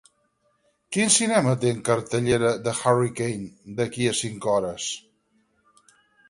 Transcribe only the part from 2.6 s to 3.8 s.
"The Hurricane"